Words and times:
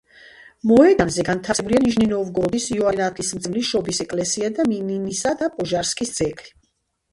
მოედანზე 0.69 1.25
განთავსებულია 1.27 1.81
ნიჟნი-ნოვგოროდის 1.83 2.65
იოანე 2.77 3.03
ნათლისმცემლის 3.05 3.69
შობის 3.75 4.03
ეკლესია 4.07 4.53
და 4.59 4.69
მინინისა 4.75 5.37
და 5.45 5.53
პოჟარსკის 5.61 6.19
ძეგლი. 6.19 6.53